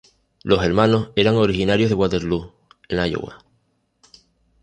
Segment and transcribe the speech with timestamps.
[0.41, 2.55] Los hermanos eran originarios de Waterloo,
[2.89, 3.45] en Iowa.